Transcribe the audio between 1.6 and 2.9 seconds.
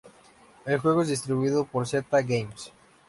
por Zeta Games.